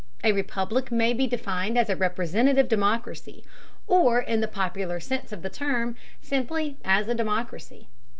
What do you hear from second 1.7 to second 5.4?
as a representative democracy, or, in the popular sense